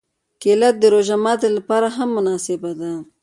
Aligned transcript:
کېله 0.41 0.69
د 0.81 0.83
روژه 0.93 1.17
ماتي 1.23 1.49
لپاره 1.57 1.87
هم 1.95 2.09
مناسبه 2.17 2.71
ده. 2.79 2.91